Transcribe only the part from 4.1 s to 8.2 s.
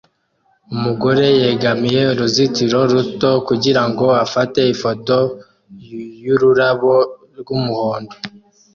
afate ifoto yururabo rwumuhondo